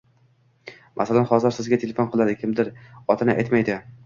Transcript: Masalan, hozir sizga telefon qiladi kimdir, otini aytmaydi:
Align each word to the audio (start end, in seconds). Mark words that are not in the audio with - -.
Masalan, 1.01 1.27
hozir 1.33 1.53
sizga 1.57 1.79
telefon 1.85 2.09
qiladi 2.15 2.37
kimdir, 2.41 2.73
otini 3.17 3.39
aytmaydi: 3.39 3.79